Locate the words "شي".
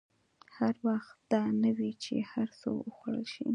3.33-3.47